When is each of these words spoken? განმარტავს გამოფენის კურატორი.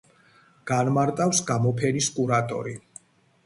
განმარტავს 0.71 1.43
გამოფენის 1.51 2.11
კურატორი. 2.19 2.79